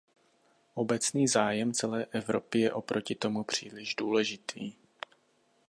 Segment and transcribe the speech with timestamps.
[0.73, 4.73] Obecný zájem celé Evropy je oproti tomu příliš důležitý.